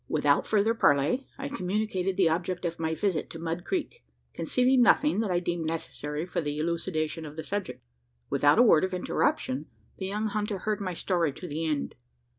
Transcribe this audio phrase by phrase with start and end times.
[0.07, 5.19] Without further parley, I communicated the object of my visit to Mud Creek concealing nothing
[5.19, 7.83] that I deemed necessary for the elucidation of the subject.
[8.27, 9.67] Without a word of interruption,
[9.99, 11.93] the young hunter heard my story to the end.